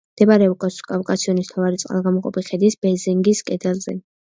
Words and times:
მდებარეობს 0.13 0.77
კავკასიონის 0.91 1.51
მთავარი 1.51 1.83
წყალგამყოფი 1.85 2.45
ქედის 2.51 2.81
ბეზენგის 2.87 3.45
კედელზე. 3.53 3.99